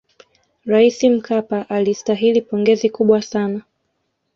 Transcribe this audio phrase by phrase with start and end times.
[0.65, 3.61] raisi mkapa alistahili pongezi kubwa sana